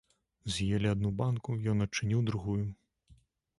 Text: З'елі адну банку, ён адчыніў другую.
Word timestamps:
З'елі 0.55 0.87
адну 0.93 1.11
банку, 1.19 1.59
ён 1.75 1.85
адчыніў 1.87 2.25
другую. 2.33 2.59